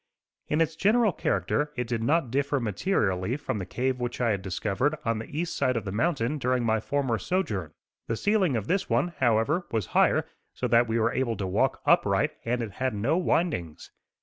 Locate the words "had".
4.31-4.41, 12.71-12.95